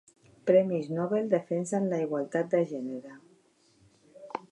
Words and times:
Premis 0.49 0.87
Nobel 0.99 1.27
defensen 1.33 1.85
la 1.91 1.99
igualtat 2.05 2.49
de 2.55 2.61
gènere 2.73 3.19